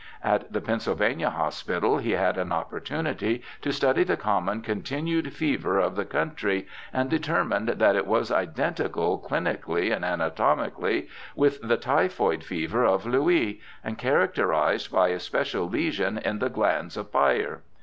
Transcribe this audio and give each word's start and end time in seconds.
At 0.23 0.51
the 0.51 0.61
Pennsylvania 0.61 1.29
Hospital 1.29 1.99
he 1.99 2.13
had 2.13 2.35
an 2.39 2.51
opportunity 2.51 3.43
to 3.61 3.71
study 3.71 4.03
the 4.03 4.17
common 4.17 4.61
continued 4.61 5.31
fever 5.31 5.77
of 5.77 5.95
the 5.95 6.05
country, 6.05 6.65
and 6.91 7.07
determined 7.07 7.67
that 7.69 7.95
it 7.95 8.07
was 8.07 8.31
identical, 8.31 9.19
clinically 9.19 9.95
and 9.95 10.03
anatomically, 10.03 11.07
with 11.35 11.61
the 11.61 11.77
typhoid 11.77 12.43
fever 12.43 12.83
of 12.83 13.05
Louis, 13.05 13.61
and 13.83 13.99
characterized 13.99 14.91
by 14.91 15.09
a 15.09 15.19
special 15.19 15.69
lesion 15.69 16.17
in 16.17 16.39
the 16.39 16.49
glands 16.49 16.97
of 16.97 17.11
Peyer. 17.11 17.61